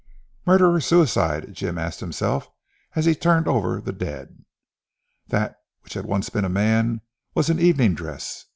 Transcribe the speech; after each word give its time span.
"Murder 0.47 0.71
or 0.73 0.81
suicide?" 0.81 1.53
Jim 1.53 1.77
asked 1.77 1.99
himself 1.99 2.49
as 2.95 3.05
he 3.05 3.13
turned 3.13 3.47
over 3.47 3.79
the 3.79 3.93
dead. 3.93 4.43
That, 5.27 5.57
which 5.81 5.93
had 5.93 6.05
once 6.05 6.27
been 6.27 6.41
a 6.43 6.49
man, 6.49 7.01
was 7.35 7.51
in 7.51 7.59
evening 7.59 7.93
dress. 7.93 8.45